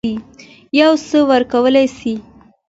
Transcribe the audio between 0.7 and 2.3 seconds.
یو څه ورکولای سي.